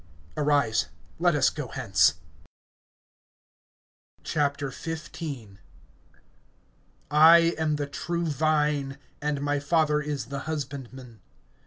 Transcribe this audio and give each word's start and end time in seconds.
Arise, 0.35 0.87
let 1.19 1.35
us 1.35 1.51
go 1.51 1.67
hence. 1.67 2.15
XV. 4.27 4.37
I 7.11 7.53
AM 7.59 7.75
the 7.75 7.85
true 7.85 8.25
vine, 8.25 8.97
and 9.21 9.41
my 9.41 9.59
Father 9.59 10.01
is 10.01 10.25
the 10.25 10.39
husbandman. 10.49 11.21